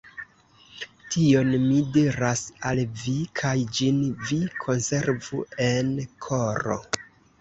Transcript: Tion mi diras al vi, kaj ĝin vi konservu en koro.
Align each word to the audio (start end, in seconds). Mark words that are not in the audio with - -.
Tion 1.15 1.51
mi 1.65 1.81
diras 1.97 2.41
al 2.69 2.81
vi, 3.03 3.13
kaj 3.41 3.53
ĝin 3.81 4.01
vi 4.31 4.41
konservu 4.65 5.45
en 5.71 5.93
koro. 6.29 6.81